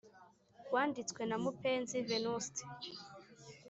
[0.73, 2.63] wanditswe na mupenzi venuste